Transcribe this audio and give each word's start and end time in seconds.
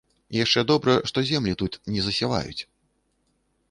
Яшчэ 0.43 0.63
добра, 0.71 0.95
што 1.11 1.25
землі 1.33 1.53
тут 1.61 1.79
не 1.93 2.01
засяваюць. 2.09 2.61